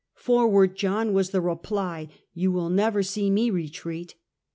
"For 0.15 0.47
ward, 0.49 0.75
John," 0.75 1.13
was 1.13 1.29
the 1.29 1.41
reply, 1.41 2.09
"you 2.33 2.51
will 2.51 2.71
never 2.71 3.03
see 3.03 3.29
me 3.29 3.51
retreat." 3.51 4.15